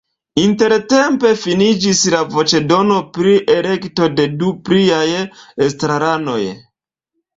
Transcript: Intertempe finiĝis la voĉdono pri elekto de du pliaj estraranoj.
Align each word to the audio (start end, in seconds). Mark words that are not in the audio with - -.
Intertempe 0.43 1.33
finiĝis 1.41 2.01
la 2.15 2.21
voĉdono 2.37 2.97
pri 3.17 3.35
elekto 3.59 4.09
de 4.21 4.27
du 4.41 4.53
pliaj 4.71 5.07
estraranoj. 5.67 6.41